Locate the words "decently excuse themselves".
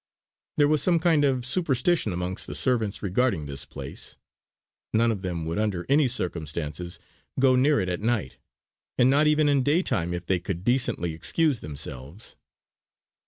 10.63-12.35